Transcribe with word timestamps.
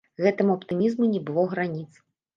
Гэтаму 0.25 0.55
аптымізму 0.59 1.11
не 1.13 1.21
было 1.27 1.43
граніц. 1.55 1.89